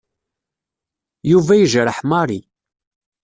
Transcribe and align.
Yuba 1.31 1.53
yejreḥ 1.57 1.99
Mary. 2.09 2.39